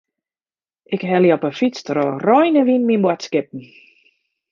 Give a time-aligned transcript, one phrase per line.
[0.95, 3.61] Ik helle op 'e fyts troch rein en wyn myn boadskippen.